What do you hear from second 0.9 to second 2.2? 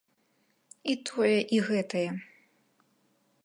І тое, і гэтае!